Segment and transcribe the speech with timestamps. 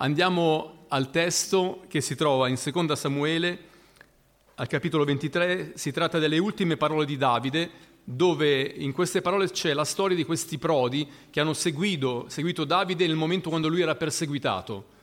[0.00, 3.66] andiamo al testo che si trova in Seconda Samuele,
[4.54, 9.72] al capitolo 23, si tratta delle ultime parole di Davide, dove in queste parole c'è
[9.74, 13.94] la storia di questi prodi che hanno seguito, seguito Davide nel momento quando lui era
[13.94, 14.96] perseguitato.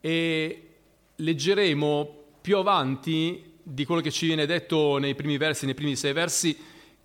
[0.00, 0.68] E
[1.16, 6.12] leggeremo più avanti di quello che ci viene detto nei primi versi, nei primi sei
[6.12, 6.56] versi,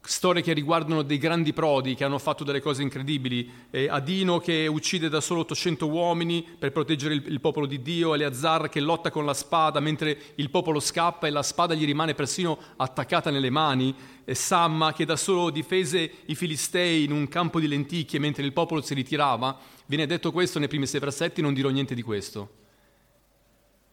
[0.07, 3.50] storie che riguardano dei grandi prodi che hanno fatto delle cose incredibili.
[3.69, 8.14] Eh, Adino che uccide da solo 800 uomini per proteggere il, il, popolo di Dio,
[8.14, 12.14] Eleazar che lotta con la spada mentre il popolo scappa e la spada gli rimane
[12.14, 17.59] persino attaccata nelle mani, e Samma che da solo difese i filistei in un campo
[17.59, 19.57] di lenticchie mentre il popolo si ritirava.
[19.86, 22.50] Viene detto questo nei primi sei versetti, non dirò niente di questo.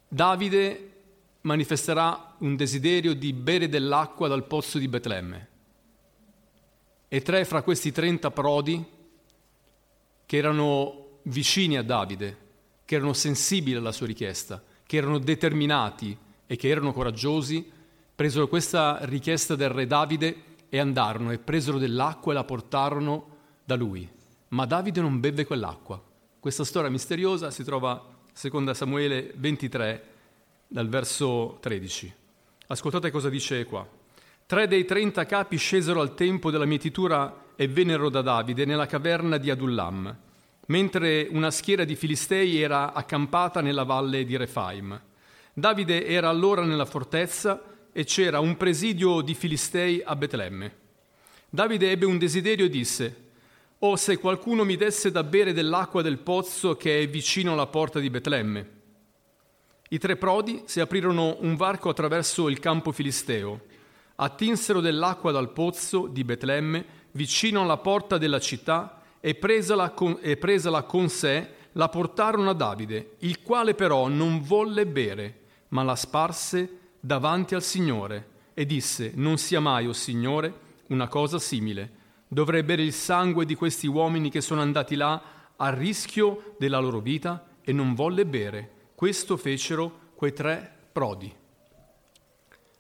[0.08, 0.90] Davide
[1.42, 5.48] manifesterà un desiderio di bere dell'acqua dal pozzo di Betlemme
[7.08, 8.84] e tre fra questi trenta prodi
[10.26, 12.36] che erano vicini a Davide,
[12.84, 16.16] che erano sensibili alla sua richiesta, che erano determinati
[16.46, 17.70] e che erano coraggiosi,
[18.14, 23.76] presero questa richiesta del re Davide e andarono e presero dell'acqua e la portarono da
[23.76, 24.08] lui.
[24.48, 26.02] Ma Davide non beve quell'acqua.
[26.38, 30.08] Questa storia misteriosa si trova seconda Samuele 23
[30.66, 32.12] dal verso 13.
[32.66, 33.86] Ascoltate cosa dice qua.
[34.46, 39.38] Tre dei trenta capi scesero al tempo della mietitura e vennero da Davide nella caverna
[39.38, 40.14] di Adullam,
[40.66, 45.00] mentre una schiera di Filistei era accampata nella valle di Refaim.
[45.54, 50.76] Davide era allora nella fortezza e c'era un presidio di Filistei a Betlemme.
[51.48, 53.22] Davide ebbe un desiderio e disse,
[53.78, 57.98] Oh, se qualcuno mi desse da bere dell'acqua del pozzo che è vicino alla porta
[57.98, 58.70] di Betlemme.
[59.88, 63.72] I tre prodi si aprirono un varco attraverso il campo filisteo
[64.16, 70.36] attinsero dell'acqua dal pozzo di Betlemme vicino alla porta della città e presala con, e
[70.36, 75.96] presala con sé la portarono a Davide, il quale però non volle bere, ma la
[75.96, 80.52] sparse davanti al Signore e disse, non sia mai, o oh Signore,
[80.88, 82.02] una cosa simile.
[82.28, 85.20] Dovrei bere il sangue di questi uomini che sono andati là
[85.56, 88.70] a rischio della loro vita e non volle bere.
[88.94, 91.32] Questo fecero quei tre prodi.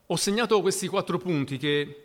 [0.08, 2.02] Ho segnato questi quattro punti che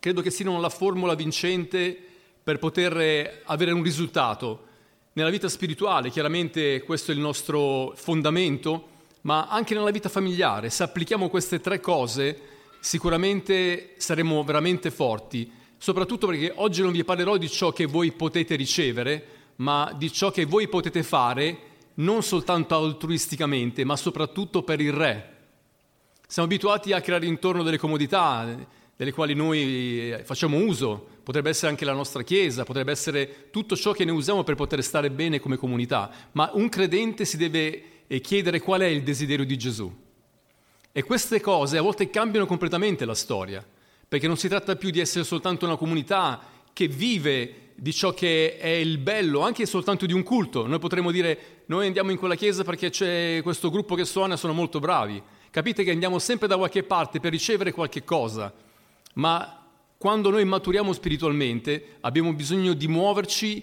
[0.00, 1.96] credo che siano la formula vincente
[2.42, 4.66] per poter avere un risultato.
[5.12, 8.88] Nella vita spirituale, chiaramente questo è il nostro fondamento,
[9.20, 10.68] ma anche nella vita familiare.
[10.68, 12.40] Se applichiamo queste tre cose,
[12.80, 18.56] sicuramente saremo veramente forti, soprattutto perché oggi non vi parlerò di ciò che voi potete
[18.56, 21.58] ricevere, ma di ciò che voi potete fare
[21.94, 25.31] non soltanto altruisticamente, ma soprattutto per il Re,
[26.32, 28.56] siamo abituati a creare intorno delle comodità
[28.96, 33.76] delle quali noi eh, facciamo uso, potrebbe essere anche la nostra Chiesa, potrebbe essere tutto
[33.76, 37.82] ciò che ne usiamo per poter stare bene come comunità, ma un credente si deve
[38.06, 39.94] eh, chiedere qual è il desiderio di Gesù.
[40.90, 43.62] E queste cose a volte cambiano completamente la storia,
[44.08, 46.40] perché non si tratta più di essere soltanto una comunità
[46.72, 50.66] che vive di ciò che è il bello, anche soltanto di un culto.
[50.66, 54.38] Noi potremmo dire, noi andiamo in quella chiesa perché c'è questo gruppo che suona e
[54.38, 55.22] sono molto bravi.
[55.52, 58.50] Capite che andiamo sempre da qualche parte per ricevere qualche cosa,
[59.16, 59.66] ma
[59.98, 63.62] quando noi maturiamo spiritualmente abbiamo bisogno di muoverci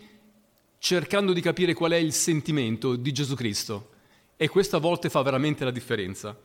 [0.78, 3.89] cercando di capire qual è il sentimento di Gesù Cristo
[4.38, 6.38] e questo a volte fa veramente la differenza.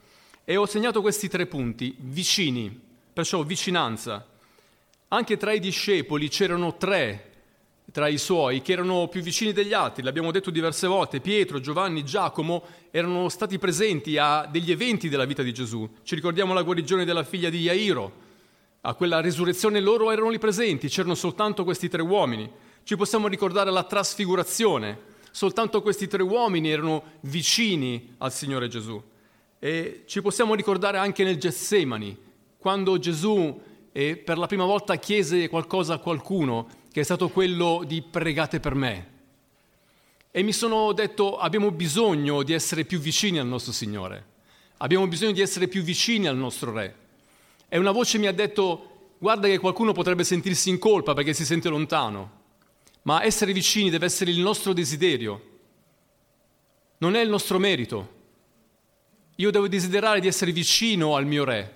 [0.47, 2.81] E ho segnato questi tre punti, vicini,
[3.12, 4.27] perciò vicinanza.
[5.09, 7.34] Anche tra i discepoli c'erano tre
[7.93, 12.05] tra i suoi che erano più vicini degli altri, l'abbiamo detto diverse volte, Pietro, Giovanni,
[12.05, 15.89] Giacomo erano stati presenti a degli eventi della vita di Gesù.
[16.03, 18.22] Ci ricordiamo la guarigione della figlia di Jairo,
[18.87, 22.50] a quella risurrezione loro erano lì presenti, c'erano soltanto questi tre uomini.
[22.83, 24.99] Ci possiamo ricordare la trasfigurazione,
[25.31, 29.03] soltanto questi tre uomini erano vicini al Signore Gesù.
[29.59, 32.15] E ci possiamo ricordare anche nel Getsemani,
[32.59, 33.59] quando Gesù
[33.91, 38.61] eh, per la prima volta chiese qualcosa a qualcuno che è stato quello di pregate
[38.61, 39.11] per me.
[40.31, 44.25] E mi sono detto abbiamo bisogno di essere più vicini al nostro Signore,
[44.77, 46.97] abbiamo bisogno di essere più vicini al nostro Re.
[47.69, 51.45] E una voce mi ha detto guarda che qualcuno potrebbe sentirsi in colpa perché si
[51.45, 52.43] sente lontano,
[53.03, 55.43] ma essere vicini deve essere il nostro desiderio,
[56.99, 58.13] non è il nostro merito.
[59.35, 61.75] Io devo desiderare di essere vicino al mio Re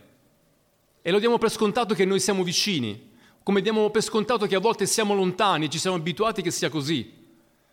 [1.02, 3.07] e lo diamo per scontato che noi siamo vicini
[3.48, 6.68] come diamo per scontato che a volte siamo lontani e ci siamo abituati che sia
[6.68, 7.10] così.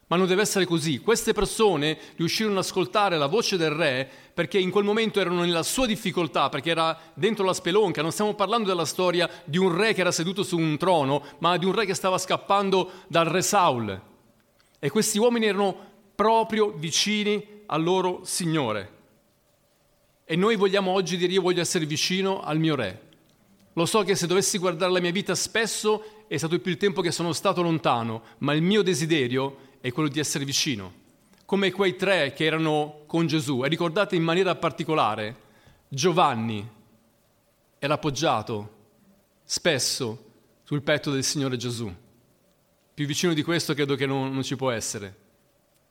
[0.07, 0.99] Ma non deve essere così.
[0.99, 5.63] Queste persone riuscirono ad ascoltare la voce del re perché in quel momento erano nella
[5.63, 8.01] sua difficoltà, perché era dentro la spelonca.
[8.01, 11.57] Non stiamo parlando della storia di un re che era seduto su un trono, ma
[11.57, 14.01] di un re che stava scappando dal re Saul.
[14.79, 15.75] E questi uomini erano
[16.15, 18.93] proprio vicini al loro Signore.
[20.23, 23.04] E noi vogliamo oggi dire io voglio essere vicino al mio Re.
[23.77, 27.01] Lo so che se dovessi guardare la mia vita spesso è stato più il tempo
[27.01, 31.03] che sono stato lontano, ma il mio desiderio è quello di essere vicino.
[31.45, 33.63] Come quei tre che erano con Gesù.
[33.63, 35.43] E ricordate in maniera particolare,
[35.89, 36.65] Giovanni
[37.77, 38.73] era appoggiato
[39.43, 40.23] spesso
[40.63, 41.93] sul petto del Signore Gesù.
[42.93, 45.15] Più vicino di questo credo che non, non ci può essere.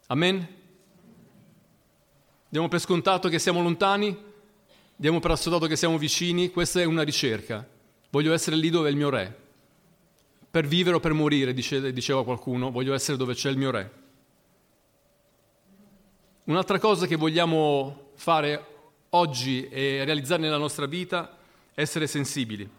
[0.06, 0.48] Amen?
[2.48, 4.16] Diamo per scontato che siamo lontani?
[4.96, 6.50] Diamo per assodato che siamo vicini?
[6.50, 7.72] Questa è una ricerca.
[8.14, 9.36] Voglio essere lì dove è il mio re.
[10.48, 13.92] Per vivere o per morire, dice, diceva qualcuno, voglio essere dove c'è il mio re.
[16.44, 18.66] Un'altra cosa che vogliamo fare
[19.08, 21.36] oggi e realizzare nella nostra vita
[21.74, 22.70] è essere sensibili.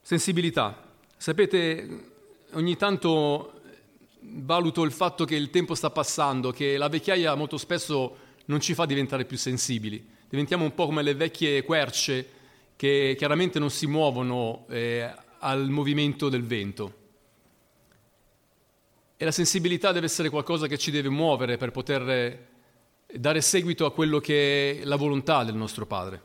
[0.00, 0.88] Sensibilità.
[1.16, 2.10] Sapete,
[2.54, 3.60] ogni tanto
[4.18, 8.16] valuto il fatto che il tempo sta passando, che la vecchiaia molto spesso
[8.46, 10.18] non ci fa diventare più sensibili.
[10.30, 12.38] Diventiamo un po' come le vecchie querce
[12.76, 16.94] che chiaramente non si muovono eh, al movimento del vento.
[19.16, 22.46] E la sensibilità deve essere qualcosa che ci deve muovere per poter
[23.12, 26.22] dare seguito a quello che è la volontà del nostro Padre.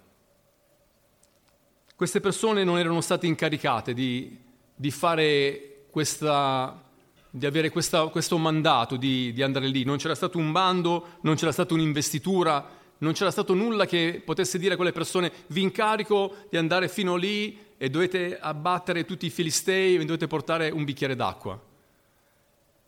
[1.95, 4.37] Queste persone non erano state incaricate di,
[4.75, 6.79] di fare questa
[7.27, 9.83] di avere questa, questo mandato di, di, andare lì.
[9.83, 12.65] Non c'era stato un bando, non c'era stata un'investitura,
[12.99, 17.15] non c'era stato nulla che potesse dire a quelle persone vi incarico di andare fino
[17.15, 21.59] lì e dovete abbattere tutti i filistei e dovete portare un bicchiere d'acqua.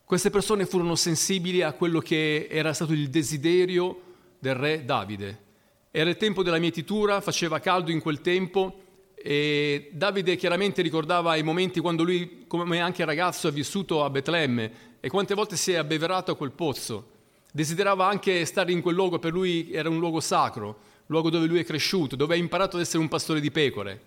[0.04, 4.00] Queste persone furono sensibili a quello che era stato il desiderio
[4.38, 5.46] del re Davide.
[5.90, 8.84] Era il tempo della mietitura, faceva caldo in quel tempo
[9.14, 14.72] e Davide chiaramente ricordava i momenti quando lui, come anche ragazzo, ha vissuto a Betlemme
[15.00, 17.16] e quante volte si è abbeverato a quel pozzo.
[17.58, 20.76] Desiderava anche stare in quel luogo, per lui era un luogo sacro,
[21.06, 24.00] luogo dove lui è cresciuto, dove ha imparato ad essere un pastore di pecore.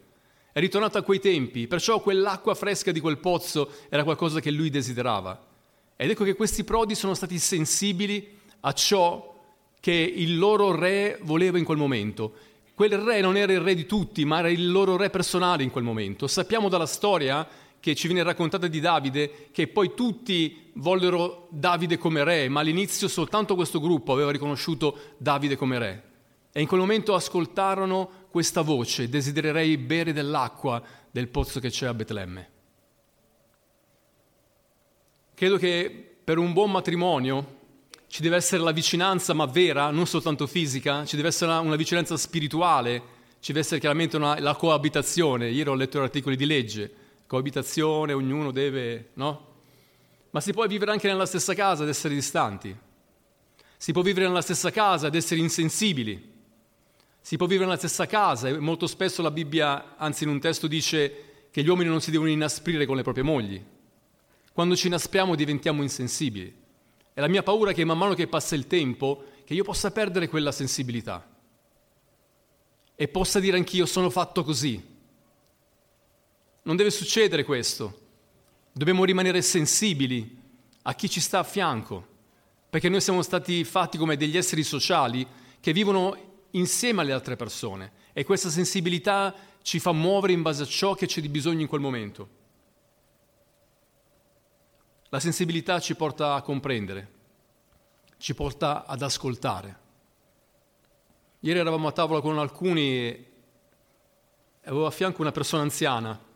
[0.53, 4.69] È ritornato a quei tempi, perciò quell'acqua fresca di quel pozzo era qualcosa che lui
[4.69, 5.37] desiderava.
[5.97, 8.25] Ed ecco che questi prodi sono stati sensibili
[8.61, 9.37] a ciò
[9.81, 12.33] che il loro re voleva in quel momento
[12.81, 15.69] Quel re non era il re di tutti, ma era il loro re personale in
[15.69, 16.25] quel momento.
[16.25, 17.47] Sappiamo dalla storia
[17.81, 23.07] che ci viene raccontata di Davide che poi tutti vollero Davide come re, ma all'inizio
[23.07, 26.03] soltanto questo gruppo aveva riconosciuto Davide come re.
[26.53, 31.93] E in quel momento ascoltarono questa voce, desidererei bere dell'acqua del pozzo che c'è a
[31.93, 32.49] Betlemme.
[35.33, 37.59] Credo che per un buon matrimonio
[38.07, 42.15] ci deve essere la vicinanza, ma vera, non soltanto fisica, ci deve essere una vicinanza
[42.15, 43.01] spirituale,
[43.39, 45.49] ci deve essere chiaramente una, la coabitazione.
[45.49, 46.93] Ieri ho letto articoli di legge,
[47.31, 49.47] coabitazione, ognuno deve, no?
[50.31, 52.75] Ma si può vivere anche nella stessa casa ed essere distanti.
[53.77, 56.29] Si può vivere nella stessa casa ed essere insensibili.
[57.21, 60.67] Si può vivere nella stessa casa e molto spesso la Bibbia, anzi in un testo
[60.67, 63.63] dice che gli uomini non si devono inasprire con le proprie mogli.
[64.51, 66.53] Quando ci inaspriamo diventiamo insensibili.
[67.13, 69.91] E la mia paura è che man mano che passa il tempo, che io possa
[69.91, 71.25] perdere quella sensibilità
[72.93, 74.90] e possa dire anch'io sono fatto così.
[76.63, 77.99] Non deve succedere questo.
[78.71, 80.39] Dobbiamo rimanere sensibili
[80.83, 82.07] a chi ci sta a fianco,
[82.69, 85.27] perché noi siamo stati fatti come degli esseri sociali
[85.59, 90.67] che vivono insieme alle altre persone e questa sensibilità ci fa muovere in base a
[90.67, 92.39] ciò che c'è di bisogno in quel momento.
[95.09, 97.11] La sensibilità ci porta a comprendere,
[98.17, 99.79] ci porta ad ascoltare.
[101.41, 103.25] Ieri eravamo a tavola con alcuni e
[104.63, 106.29] avevo a fianco una persona anziana.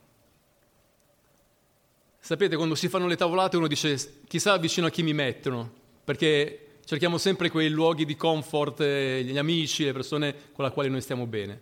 [2.26, 5.72] Sapete, quando si fanno le tavolate uno dice chissà vicino a chi mi mettono,
[6.04, 10.90] perché cerchiamo sempre quei luoghi di comfort, eh, gli amici, le persone con le quali
[10.90, 11.62] noi stiamo bene.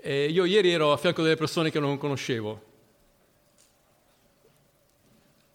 [0.00, 2.62] E io ieri ero a fianco delle persone che non conoscevo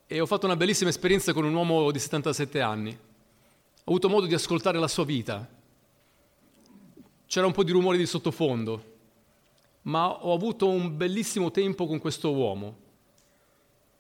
[0.08, 2.90] e ho fatto una bellissima esperienza con un uomo di 77 anni.
[2.92, 5.50] Ho avuto modo di ascoltare la sua vita.
[7.28, 8.84] C'era un po' di rumore di sottofondo,
[9.84, 12.90] ma ho avuto un bellissimo tempo con questo uomo,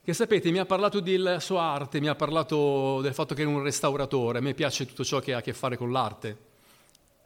[0.03, 3.51] che sapete mi ha parlato della sua arte, mi ha parlato del fatto che era
[3.51, 6.49] un restauratore, a me piace tutto ciò che ha a che fare con l'arte.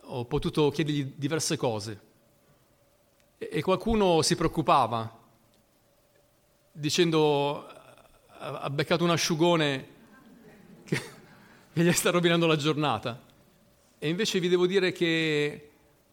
[0.08, 2.02] Ho potuto chiedergli diverse cose.
[3.38, 5.24] E qualcuno si preoccupava,
[6.72, 7.66] dicendo
[8.38, 9.88] ha beccato un asciugone
[10.84, 11.02] che,
[11.74, 13.22] che gli sta rovinando la giornata.
[13.98, 15.70] E invece vi devo dire che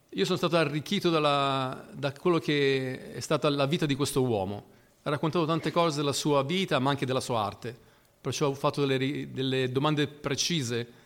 [0.09, 4.81] io sono stato arricchito dalla, da quello che è stata la vita di questo uomo.
[5.03, 7.77] Ha raccontato tante cose della sua vita, ma anche della sua arte.
[8.21, 11.01] perciò ho fatto delle, delle domande precise.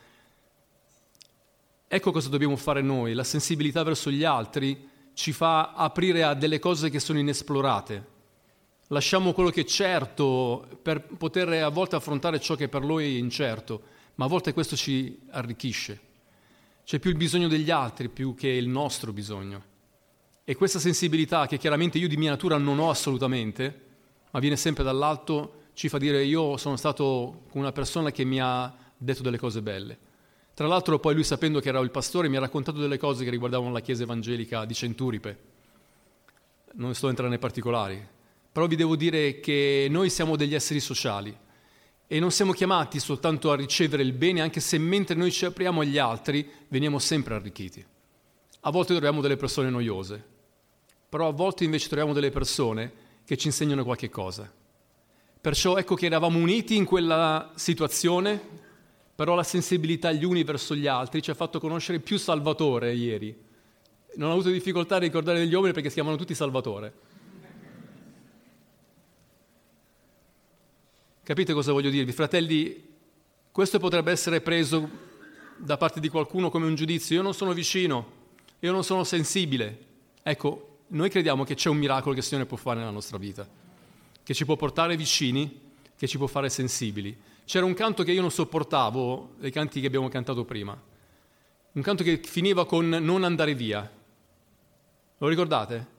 [1.88, 6.58] Ecco cosa dobbiamo fare noi, la sensibilità verso gli altri ci fa aprire a delle
[6.58, 8.14] cose che sono inesplorate.
[8.88, 13.18] Lasciamo quello che è certo per poter a volte affrontare ciò che per noi è
[13.18, 13.82] incerto,
[14.16, 16.00] ma a volte questo ci arricchisce.
[16.84, 19.74] C'è più il bisogno degli altri più che il nostro bisogno.
[20.44, 23.85] E questa sensibilità, che chiaramente io di mia natura non ho assolutamente,
[24.36, 28.70] ma viene sempre dall'alto, ci fa dire io sono stato una persona che mi ha
[28.94, 29.98] detto delle cose belle.
[30.52, 33.30] Tra l'altro poi lui sapendo che era il pastore mi ha raccontato delle cose che
[33.30, 35.38] riguardavano la chiesa evangelica di Centuripe.
[36.74, 38.06] Non sto entrando nei particolari,
[38.52, 41.34] però vi devo dire che noi siamo degli esseri sociali
[42.06, 45.80] e non siamo chiamati soltanto a ricevere il bene, anche se mentre noi ci apriamo
[45.80, 47.82] agli altri veniamo sempre arricchiti.
[48.60, 50.22] A volte troviamo delle persone noiose,
[51.08, 54.50] però a volte invece troviamo delle persone che ci insegnano qualche cosa.
[55.40, 58.40] Perciò ecco che eravamo uniti in quella situazione,
[59.14, 63.36] però la sensibilità gli uni verso gli altri ci ha fatto conoscere più Salvatore ieri.
[64.14, 66.92] Non ho avuto difficoltà a ricordare degli uomini perché si chiamano tutti Salvatore.
[71.22, 72.12] Capite cosa voglio dirvi?
[72.12, 72.84] Fratelli,
[73.50, 74.88] questo potrebbe essere preso
[75.56, 77.16] da parte di qualcuno come un giudizio.
[77.16, 78.12] Io non sono vicino,
[78.60, 79.78] io non sono sensibile.
[80.22, 83.46] Ecco, noi crediamo che c'è un miracolo che il Signore può fare nella nostra vita,
[84.22, 85.60] che ci può portare vicini,
[85.96, 87.16] che ci può fare sensibili.
[87.44, 90.80] C'era un canto che io non sopportavo, dei canti che abbiamo cantato prima.
[91.72, 93.90] Un canto che finiva con non andare via.
[95.18, 95.94] Lo ricordate?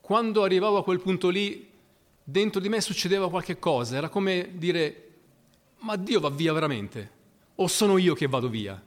[0.00, 1.68] Quando arrivavo a quel punto lì,
[2.22, 3.96] dentro di me succedeva qualche cosa.
[3.96, 5.08] Era come dire,
[5.78, 7.18] ma Dio va via veramente?
[7.56, 8.80] O sono io che vado via?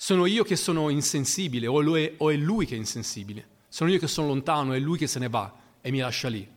[0.00, 3.48] Sono io che sono insensibile o è, o è lui che è insensibile?
[3.66, 6.48] Sono io che sono lontano, è lui che se ne va e mi lascia lì.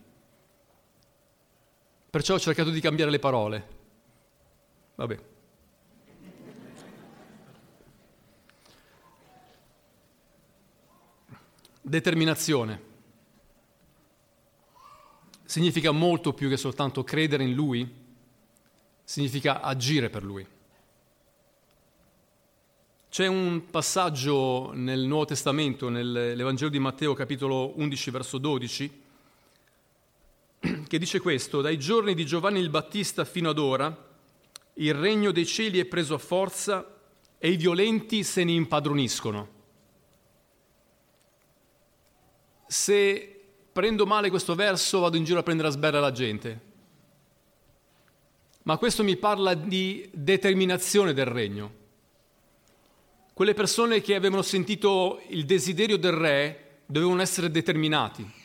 [2.08, 3.68] Perciò ho cercato di cambiare le parole.
[4.94, 5.20] Vabbè.
[11.80, 12.82] Determinazione.
[15.44, 17.92] Significa molto più che soltanto credere in Lui,
[19.02, 20.46] significa agire per Lui.
[23.12, 29.02] C'è un passaggio nel Nuovo Testamento, nell'Evangelo di Matteo capitolo 11 verso 12,
[30.88, 33.94] che dice questo, dai giorni di Giovanni il Battista fino ad ora,
[34.72, 37.00] il regno dei cieli è preso a forza
[37.36, 39.48] e i violenti se ne impadroniscono.
[42.66, 43.40] Se
[43.70, 46.60] prendo male questo verso vado in giro a prendere a sberra la gente,
[48.62, 51.80] ma questo mi parla di determinazione del regno.
[53.32, 58.40] Quelle persone che avevano sentito il desiderio del re dovevano essere determinati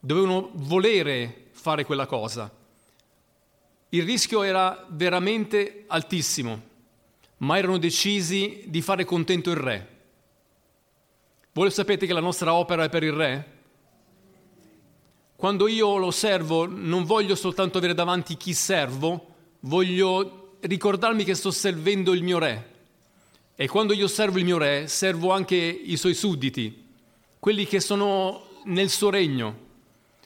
[0.00, 2.50] dovevano volere fare quella cosa.
[3.90, 6.68] Il rischio era veramente altissimo,
[7.38, 9.88] ma erano decisi di fare contento il re.
[11.52, 13.58] Voi sapete che la nostra opera è per il re?
[15.36, 19.26] Quando io lo servo non voglio soltanto avere davanti chi servo,
[19.60, 22.69] voglio ricordarmi che sto servendo il mio re.
[23.62, 26.82] E quando io servo il mio re, servo anche i suoi sudditi,
[27.38, 29.54] quelli che sono nel suo regno.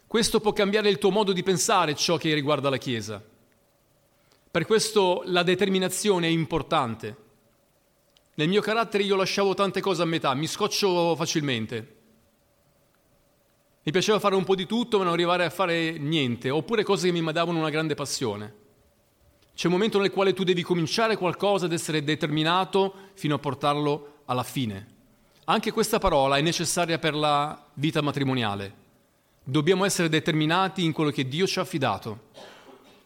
[0.07, 3.21] Questo può cambiare il tuo modo di pensare ciò che riguarda la Chiesa.
[4.49, 7.17] Per questo la determinazione è importante.
[8.35, 11.97] Nel mio carattere io lasciavo tante cose a metà, mi scoccio facilmente.
[13.83, 17.11] Mi piaceva fare un po' di tutto ma non arrivare a fare niente, oppure cose
[17.11, 18.63] che mi davano una grande passione.
[19.55, 24.23] C'è un momento nel quale tu devi cominciare qualcosa ed essere determinato fino a portarlo
[24.25, 24.89] alla fine.
[25.45, 28.83] Anche questa parola è necessaria per la vita matrimoniale.
[29.45, 32.31] Dobbiamo essere determinati in quello che Dio ci ha affidato,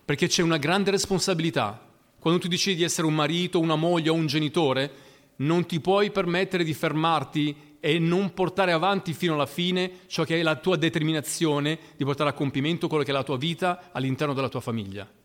[0.05, 1.85] perché c'è una grande responsabilità.
[2.19, 4.91] Quando tu decidi di essere un marito, una moglie o un genitore,
[5.37, 10.41] non ti puoi permettere di fermarti e non portare avanti fino alla fine ciò che
[10.41, 14.33] è la tua determinazione di portare a compimento quello che è la tua vita all'interno
[14.33, 15.18] della tua famiglia.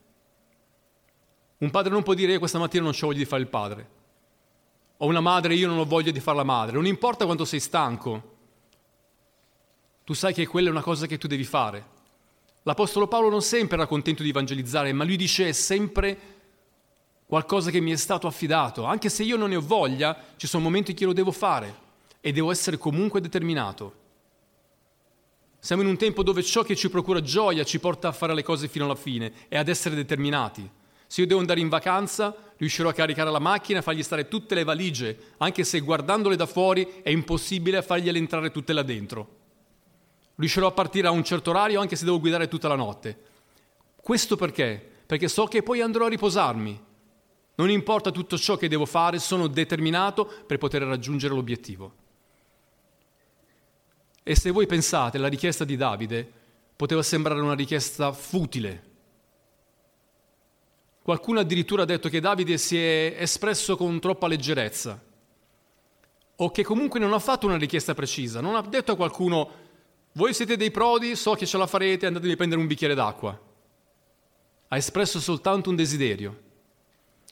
[1.63, 3.89] Un padre non può dire io questa mattina non ho voglia di fare il padre,
[4.98, 7.62] o una madre io non ho voglia di fare la madre, non importa quanto sei
[7.62, 8.32] stanco,
[10.03, 11.91] tu sai che quella è una cosa che tu devi fare.
[12.63, 16.20] L'Apostolo Paolo non sempre era contento di evangelizzare, ma lui dice è sempre
[17.25, 18.84] qualcosa che mi è stato affidato.
[18.84, 21.74] Anche se io non ne ho voglia, ci sono momenti cui lo devo fare
[22.20, 24.01] e devo essere comunque determinato.
[25.60, 28.43] Siamo in un tempo dove ciò che ci procura gioia ci porta a fare le
[28.43, 30.70] cose fino alla fine e ad essere determinati.
[31.13, 34.55] Se io devo andare in vacanza, riuscirò a caricare la macchina e fargli stare tutte
[34.55, 39.36] le valigie, anche se guardandole da fuori è impossibile fargliele entrare tutte là dentro
[40.38, 43.15] Riuscirò a partire a un certo orario anche se devo guidare tutta la notte.
[44.01, 44.84] Questo perché?
[45.05, 46.84] Perché so che poi andrò a riposarmi.
[47.58, 51.93] Non importa tutto ciò che devo fare, sono determinato per poter raggiungere l'obiettivo.
[54.24, 56.27] E se voi pensate, la richiesta di Davide
[56.75, 58.92] poteva sembrare una richiesta futile.
[61.03, 65.03] Qualcuno addirittura ha detto che Davide si è espresso con troppa leggerezza
[66.38, 69.51] o che comunque non ha fatto una richiesta precisa, non ha detto a qualcuno
[70.13, 73.38] voi siete dei prodi, so che ce la farete, andatevi a prendere un bicchiere d'acqua.
[74.69, 76.41] Ha espresso soltanto un desiderio.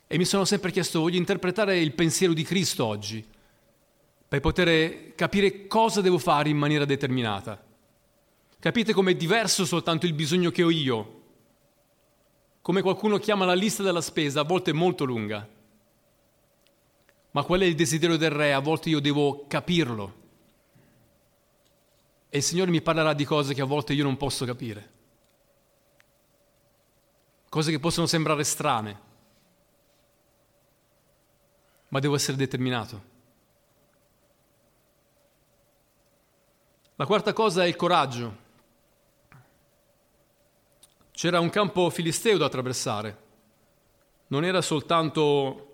[0.05, 3.25] E mi sono sempre chiesto, voglio interpretare il pensiero di Cristo oggi,
[4.27, 7.63] per poter capire cosa devo fare in maniera determinata.
[8.59, 11.20] Capite com'è diverso soltanto il bisogno che ho io?
[12.61, 15.47] Come qualcuno chiama la lista della spesa, a volte molto lunga.
[17.31, 18.53] Ma qual è il desiderio del re?
[18.53, 20.19] A volte io devo capirlo.
[22.29, 24.89] E il Signore mi parlerà di cose che a volte io non posso capire.
[27.49, 28.99] Cose che possono sembrare strane.
[31.87, 33.09] Ma devo essere determinato.
[36.95, 38.49] La quarta cosa è il coraggio.
[41.11, 43.29] C'era un campo filisteo da attraversare.
[44.27, 45.67] Non era soltanto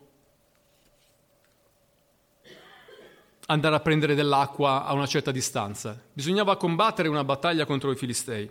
[3.47, 6.01] andare a prendere dell'acqua a una certa distanza.
[6.11, 8.49] Bisognava combattere una battaglia contro i filistei.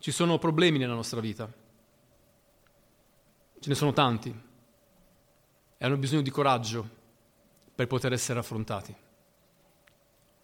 [0.00, 1.50] Ci sono problemi nella nostra vita,
[3.58, 4.30] ce ne sono tanti
[5.76, 6.88] e hanno bisogno di coraggio
[7.74, 8.94] per poter essere affrontati.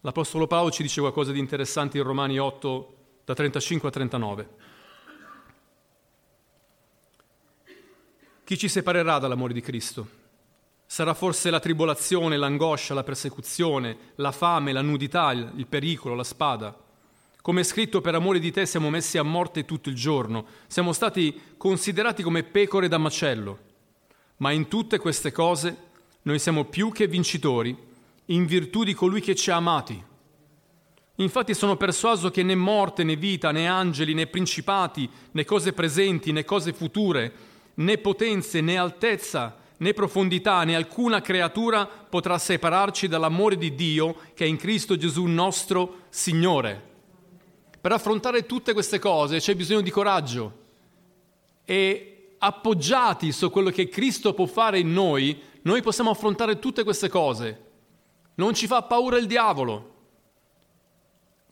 [0.04, 4.48] L'Apostolo Paolo ci dice qualcosa di interessante in Romani 8, da 35 a 39.
[8.44, 10.06] Chi ci separerà dall'amore di Cristo?
[10.84, 16.78] Sarà forse la tribolazione, l'angoscia, la persecuzione, la fame, la nudità, il pericolo, la spada.
[17.40, 20.92] Come è scritto, per amore di te siamo messi a morte tutto il giorno, siamo
[20.92, 23.58] stati considerati come pecore da macello.
[24.36, 25.76] Ma in tutte queste cose
[26.22, 27.92] noi siamo più che vincitori,
[28.26, 30.02] in virtù di colui che ci ha amati.
[31.16, 36.32] Infatti sono persuaso che né morte, né vita, né angeli, né principati, né cose presenti,
[36.32, 37.32] né cose future,
[37.74, 44.44] né potenze, né altezza, né profondità né alcuna creatura potrà separarci dall'amore di Dio che
[44.44, 46.92] è in Cristo Gesù nostro Signore.
[47.80, 50.62] Per affrontare tutte queste cose c'è bisogno di coraggio
[51.64, 57.08] e appoggiati su quello che Cristo può fare in noi, noi possiamo affrontare tutte queste
[57.08, 57.63] cose.
[58.34, 59.92] Non ci fa paura il diavolo.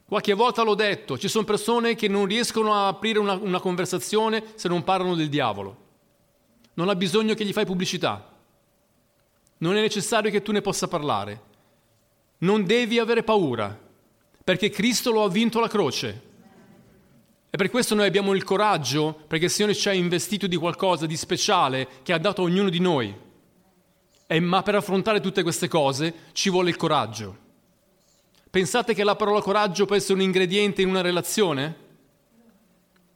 [0.07, 4.53] Qualche volta l'ho detto, ci sono persone che non riescono a aprire una, una conversazione
[4.57, 5.83] se non parlano del diavolo
[6.75, 8.31] non ha bisogno che gli fai pubblicità.
[9.59, 11.51] Non è necessario che tu ne possa parlare.
[12.39, 13.79] Non devi avere paura,
[14.43, 16.31] perché Cristo lo ha vinto la croce.
[17.51, 21.07] E per questo noi abbiamo il coraggio, perché il Signore ci ha investito di qualcosa
[21.07, 23.15] di speciale che ha dato a ognuno di noi.
[24.33, 27.37] E, ma per affrontare tutte queste cose ci vuole il coraggio.
[28.49, 31.77] Pensate che la parola coraggio può essere un ingrediente in una relazione?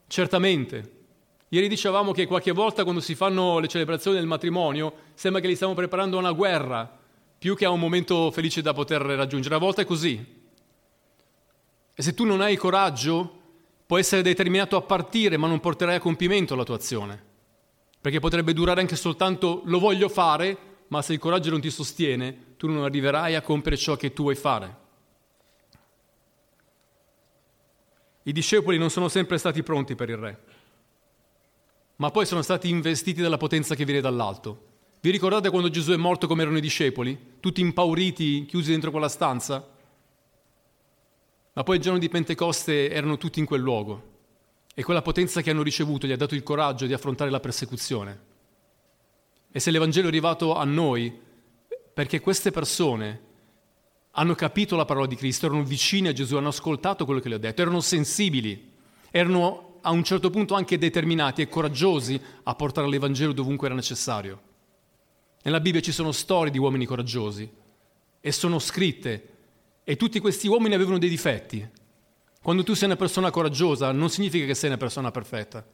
[0.05, 0.91] Certamente.
[1.47, 5.55] Ieri dicevamo che qualche volta quando si fanno le celebrazioni del matrimonio sembra che li
[5.55, 6.87] stiamo preparando a una guerra
[7.39, 9.55] più che a un momento felice da poter raggiungere.
[9.55, 10.23] A volte è così.
[11.95, 13.39] E se tu non hai coraggio,
[13.87, 17.23] puoi essere determinato a partire, ma non porterai a compimento la tua azione.
[17.99, 22.55] Perché potrebbe durare anche soltanto lo voglio fare, ma se il coraggio non ti sostiene,
[22.57, 24.85] tu non arriverai a compiere ciò che tu vuoi fare.
[28.23, 30.39] I discepoli non sono sempre stati pronti per il re
[31.97, 34.65] ma poi sono stati investiti dalla potenza che viene dall'alto.
[35.01, 37.35] Vi ricordate quando Gesù è morto come erano i discepoli?
[37.39, 39.67] Tutti impauriti, chiusi dentro quella stanza?
[41.53, 44.15] Ma poi il giorno di Pentecoste erano tutti in quel luogo
[44.75, 48.26] e quella potenza che hanno ricevuto gli ha dato il coraggio di affrontare la persecuzione.
[49.57, 51.11] E se l'Evangelo è arrivato a noi,
[51.91, 53.21] perché queste persone
[54.11, 57.33] hanno capito la parola di Cristo, erano vicine a Gesù, hanno ascoltato quello che gli
[57.33, 58.73] ha detto, erano sensibili,
[59.09, 64.41] erano a un certo punto anche determinati e coraggiosi a portare l'Evangelo dovunque era necessario.
[65.41, 67.51] Nella Bibbia ci sono storie di uomini coraggiosi
[68.21, 69.29] e sono scritte
[69.83, 71.67] e tutti questi uomini avevano dei difetti.
[72.43, 75.65] Quando tu sei una persona coraggiosa non significa che sei una persona perfetta.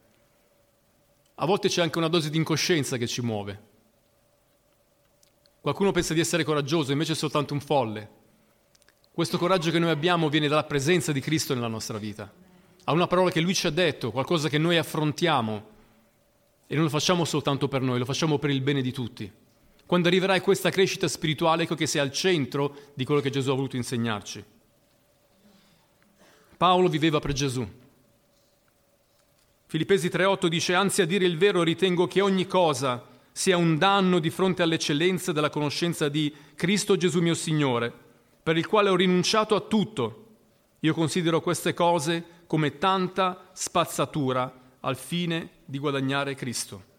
[1.35, 3.71] A volte c'è anche una dose di incoscienza che ci muove.
[5.63, 8.09] Qualcuno pensa di essere coraggioso, invece è soltanto un folle.
[9.13, 12.29] Questo coraggio che noi abbiamo viene dalla presenza di Cristo nella nostra vita
[12.83, 15.67] a una parola che Lui ci ha detto, qualcosa che noi affrontiamo
[16.67, 19.31] e non lo facciamo soltanto per noi, lo facciamo per il bene di tutti.
[19.85, 23.49] quando arriverai a questa crescita spirituale, ecco che sei al centro di quello che Gesù
[23.49, 24.43] ha voluto insegnarci.
[26.57, 27.65] Paolo viveva per Gesù.
[29.67, 34.19] Filippesi 3:8 dice, anzi a dire il vero ritengo che ogni cosa sia un danno
[34.19, 37.91] di fronte all'eccellenza della conoscenza di Cristo Gesù mio Signore,
[38.43, 40.19] per il quale ho rinunciato a tutto.
[40.81, 46.91] Io considero queste cose come tanta spazzatura al fine di guadagnare Cristo.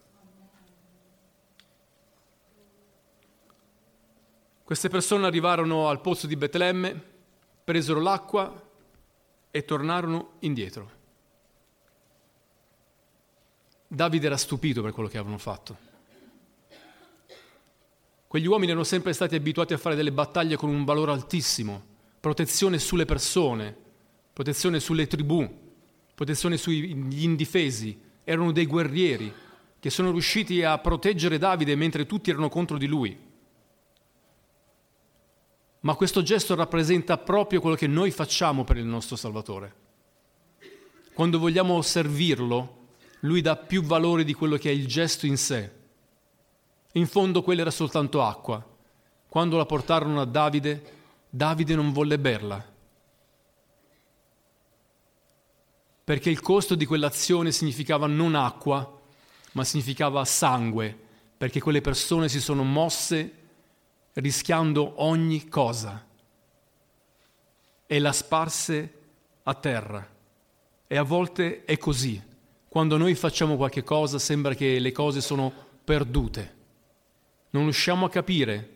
[4.64, 7.01] Queste persone arrivarono al pozzo di Betlemme,
[7.62, 8.62] presero l'acqua
[9.51, 10.90] e tornarono indietro.
[13.87, 15.84] Davide era stupito per quello che avevano fatto.
[18.35, 21.81] Quegli uomini erano sempre stati abituati a fare delle battaglie con un valore altissimo,
[22.18, 23.77] protezione sulle persone,
[24.33, 25.49] protezione sulle tribù,
[26.12, 27.97] protezione sugli indifesi.
[28.25, 29.33] Erano dei guerrieri
[29.79, 33.16] che sono riusciti a proteggere Davide mentre tutti erano contro di lui.
[35.83, 39.75] Ma questo gesto rappresenta proprio quello che noi facciamo per il nostro Salvatore.
[41.12, 42.87] Quando vogliamo servirlo,
[43.20, 45.83] lui dà più valore di quello che è il gesto in sé.
[46.96, 48.64] In fondo quella era soltanto acqua.
[49.28, 50.92] Quando la portarono a Davide,
[51.28, 52.72] Davide non volle berla.
[56.04, 59.00] Perché il costo di quell'azione significava non acqua,
[59.52, 60.96] ma significava sangue,
[61.37, 63.42] perché quelle persone si sono mosse
[64.14, 66.07] rischiando ogni cosa
[67.87, 68.98] e la sparse
[69.42, 70.09] a terra.
[70.87, 72.22] E a volte è così.
[72.68, 75.52] Quando noi facciamo qualche cosa sembra che le cose sono
[75.83, 76.62] perdute.
[77.55, 78.71] Non riusciamo a capire.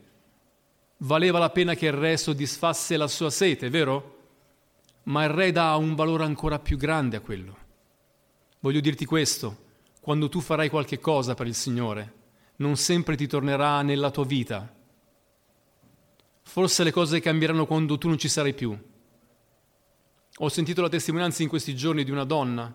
[0.99, 4.17] Valeva la pena che il re soddisfasse la sua sete, vero?
[5.05, 7.57] Ma il re dà un valore ancora più grande a quello.
[8.61, 9.67] Voglio dirti questo,
[10.01, 12.15] quando tu farai qualche cosa per il Signore,
[12.57, 14.75] non sempre ti tornerà nella tua vita
[16.49, 18.77] Forse le cose cambieranno quando tu non ci sarai più.
[20.39, 22.75] Ho sentito la testimonianza in questi giorni di una donna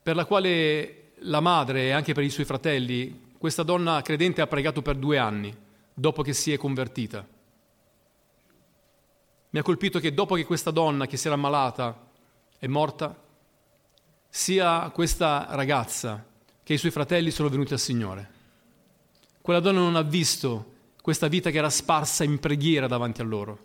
[0.00, 4.46] per la quale la madre e anche per i suoi fratelli, questa donna credente ha
[4.46, 5.54] pregato per due anni
[5.92, 7.28] dopo che si è convertita.
[9.50, 12.08] Mi ha colpito che dopo che questa donna che si era ammalata
[12.58, 13.14] è morta,
[14.30, 16.24] sia questa ragazza
[16.62, 18.30] che i suoi fratelli sono venuti al Signore.
[19.42, 23.58] Quella donna non ha visto questa vita che era sparsa in preghiera davanti a loro.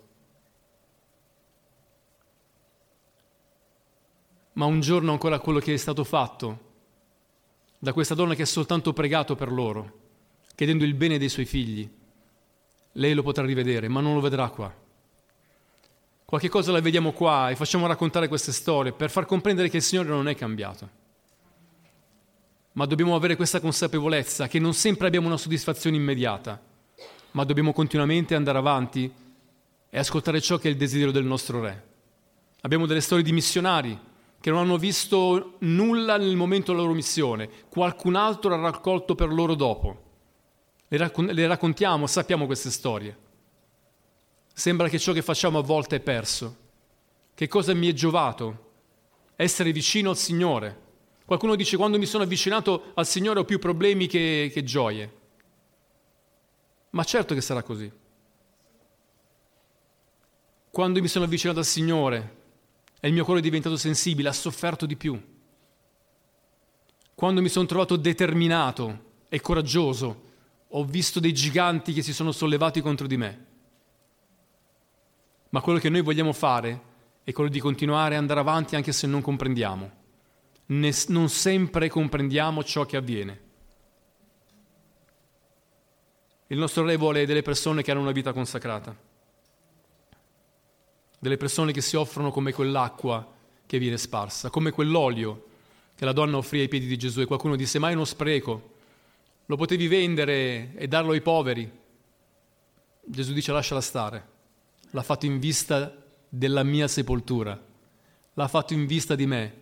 [4.52, 6.68] Ma un giorno ancora quello che è stato fatto
[7.80, 9.98] da questa donna che ha soltanto pregato per loro,
[10.54, 11.90] chiedendo il bene dei suoi figli,
[12.92, 14.72] lei lo potrà rivedere, ma non lo vedrà qua.
[16.24, 19.82] Qualche cosa la vediamo qua e facciamo raccontare queste storie per far comprendere che il
[19.82, 20.88] Signore non è cambiato.
[22.74, 26.68] Ma dobbiamo avere questa consapevolezza che non sempre abbiamo una soddisfazione immediata
[27.32, 29.12] ma dobbiamo continuamente andare avanti
[29.88, 31.88] e ascoltare ciò che è il desiderio del nostro Re.
[32.62, 33.98] Abbiamo delle storie di missionari
[34.40, 39.30] che non hanno visto nulla nel momento della loro missione, qualcun altro ha raccolto per
[39.30, 40.08] loro dopo.
[40.88, 43.16] Le, raccon- le raccontiamo, sappiamo queste storie.
[44.52, 46.56] Sembra che ciò che facciamo a volte è perso.
[47.34, 48.68] Che cosa mi è giovato?
[49.36, 50.88] Essere vicino al Signore.
[51.26, 55.18] Qualcuno dice quando mi sono avvicinato al Signore ho più problemi che, che gioie.
[56.90, 57.90] Ma certo che sarà così.
[60.70, 62.38] Quando mi sono avvicinato al Signore
[63.00, 65.20] e il mio cuore è diventato sensibile, ha sofferto di più.
[67.14, 70.28] Quando mi sono trovato determinato e coraggioso,
[70.68, 73.46] ho visto dei giganti che si sono sollevati contro di me.
[75.50, 76.88] Ma quello che noi vogliamo fare
[77.24, 79.98] è quello di continuare ad andare avanti anche se non comprendiamo.
[80.66, 83.48] Ne, non sempre comprendiamo ciò che avviene.
[86.48, 88.96] Il nostro Re vuole delle persone che hanno una vita consacrata,
[91.20, 93.32] delle persone che si offrono come quell'acqua
[93.66, 95.44] che viene sparsa, come quell'olio
[95.94, 98.72] che la donna offrì ai piedi di Gesù e qualcuno disse ma è uno spreco,
[99.46, 101.70] lo potevi vendere e darlo ai poveri.
[103.04, 104.26] Gesù dice lasciala stare,
[104.90, 105.94] l'ha fatto in vista
[106.28, 107.60] della mia sepoltura,
[108.34, 109.58] l'ha fatto in vista di me.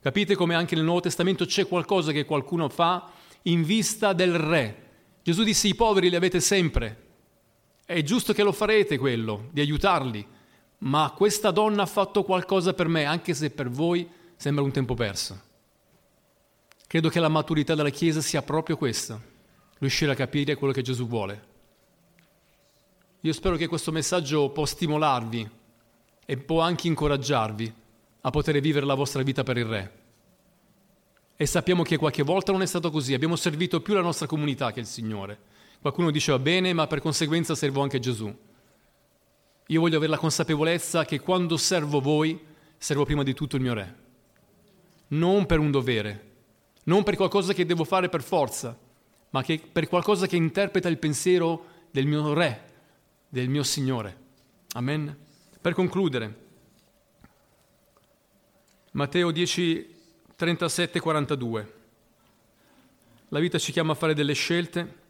[0.00, 4.82] Capite come anche nel Nuovo Testamento c'è qualcosa che qualcuno fa in vista del Re,
[5.22, 7.10] Gesù disse i poveri li avete sempre.
[7.84, 10.26] È giusto che lo farete quello, di aiutarli,
[10.82, 14.94] ma questa donna ha fatto qualcosa per me, anche se per voi sembra un tempo
[14.94, 15.40] perso.
[16.86, 19.20] Credo che la maturità della Chiesa sia proprio questa,
[19.78, 21.50] riuscire a capire quello che Gesù vuole.
[23.20, 25.50] Io spero che questo messaggio può stimolarvi
[26.24, 27.74] e può anche incoraggiarvi
[28.22, 30.00] a poter vivere la vostra vita per il Re.
[31.36, 34.72] E sappiamo che qualche volta non è stato così, abbiamo servito più la nostra comunità
[34.72, 35.38] che il Signore.
[35.80, 38.36] Qualcuno diceva bene, ma per conseguenza servo anche Gesù.
[39.66, 42.38] Io voglio avere la consapevolezza che quando servo voi,
[42.76, 43.96] servo prima di tutto il mio Re.
[45.08, 46.30] Non per un dovere,
[46.84, 48.76] non per qualcosa che devo fare per forza,
[49.30, 52.70] ma per qualcosa che interpreta il pensiero del mio Re,
[53.28, 54.16] del mio Signore.
[54.72, 55.16] Amen.
[55.60, 56.40] Per concludere,
[58.92, 59.94] Matteo 10,
[60.36, 61.74] 37, 42.
[63.28, 65.00] La vita ci chiama a fare delle scelte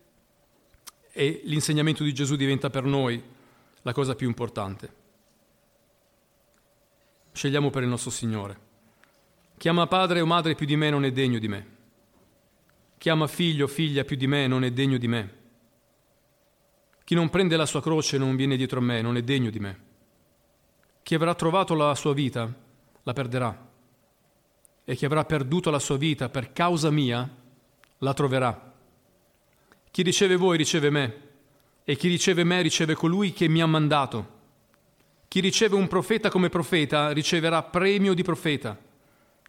[1.11, 3.32] e l'insegnamento di Gesù diventa per noi
[3.83, 5.01] la cosa più importante.
[7.33, 8.71] Scegliamo per il nostro Signore.
[9.57, 11.66] Chiama padre o madre più di me non è degno di me.
[12.99, 15.40] Chiama figlio o figlia più di me non è degno di me.
[17.05, 19.59] Chi non prende la sua croce non viene dietro a me non è degno di
[19.59, 19.81] me.
[21.03, 22.53] Chi avrà trovato la sua vita
[23.03, 23.71] la perderà
[24.85, 27.29] e chi avrà perduto la sua vita per causa mia
[27.99, 28.73] la troverà.
[29.90, 31.31] Chi riceve voi riceve me
[31.85, 34.40] e chi riceve me riceve colui che mi ha mandato.
[35.29, 38.79] Chi riceve un profeta come profeta riceverà premio di profeta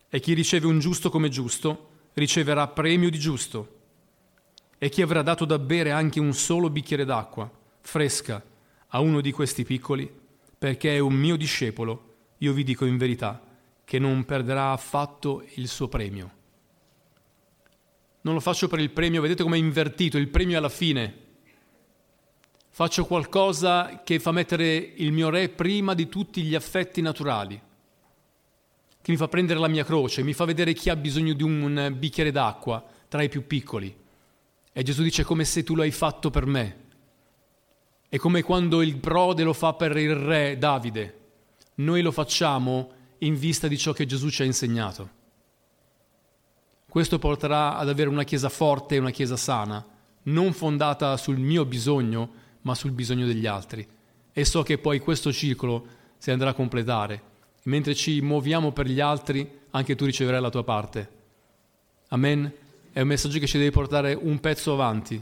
[0.10, 3.80] e chi riceve un giusto come giusto riceverà premio di giusto.
[4.78, 7.50] E chi avrà dato da bere anche un solo bicchiere d'acqua
[7.82, 8.44] fresca
[8.88, 10.12] a uno di questi piccoli,
[10.58, 13.42] perché è un mio discepolo, io vi dico in verità
[13.84, 16.32] che non perderà affatto il suo premio.
[18.22, 21.23] Non lo faccio per il premio, vedete come è invertito, il premio è alla fine.
[22.76, 27.62] Faccio qualcosa che fa mettere il mio re prima di tutti gli affetti naturali,
[29.00, 31.94] che mi fa prendere la mia croce, mi fa vedere chi ha bisogno di un
[31.96, 33.96] bicchiere d'acqua tra i più piccoli.
[34.72, 36.78] E Gesù dice come se tu lo hai fatto per me.
[38.10, 41.20] È come quando il prode lo fa per il re Davide.
[41.76, 45.10] Noi lo facciamo in vista di ciò che Gesù ci ha insegnato.
[46.90, 49.86] Questo porterà ad avere una Chiesa forte e una Chiesa sana,
[50.24, 53.88] non fondata sul mio bisogno, ma sul bisogno degli altri.
[54.32, 55.86] E so che poi questo ciclo
[56.18, 57.32] si andrà a completare.
[57.64, 61.10] Mentre ci muoviamo per gli altri, anche tu riceverai la tua parte.
[62.10, 62.52] Amen.
[62.92, 65.22] È un messaggio che ci deve portare un pezzo avanti,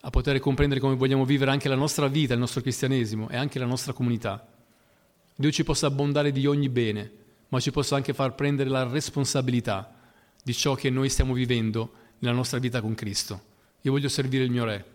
[0.00, 3.58] a poter comprendere come vogliamo vivere anche la nostra vita, il nostro cristianesimo e anche
[3.58, 4.46] la nostra comunità.
[5.34, 7.10] Dio ci possa abbondare di ogni bene,
[7.48, 9.94] ma ci possa anche far prendere la responsabilità
[10.42, 13.52] di ciò che noi stiamo vivendo nella nostra vita con Cristo.
[13.80, 14.92] Io voglio servire il mio Re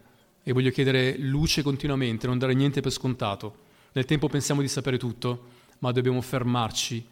[0.50, 3.56] e voglio chiedere luce continuamente, non dare niente per scontato.
[3.92, 5.44] Nel tempo pensiamo di sapere tutto,
[5.78, 7.06] ma dobbiamo fermarci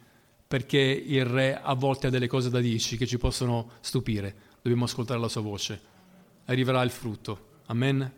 [0.47, 4.33] perché il Re a volte ha delle cose da dirci che ci possono stupire.
[4.59, 5.79] Dobbiamo ascoltare la sua voce.
[6.45, 7.59] Arriverà il frutto.
[7.67, 8.11] Amen.